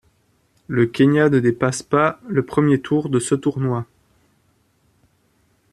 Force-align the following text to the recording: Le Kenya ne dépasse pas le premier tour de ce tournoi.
Le 0.67 0.87
Kenya 0.87 1.29
ne 1.29 1.39
dépasse 1.39 1.83
pas 1.83 2.19
le 2.27 2.43
premier 2.43 2.81
tour 2.81 3.07
de 3.09 3.19
ce 3.19 3.35
tournoi. 3.35 3.85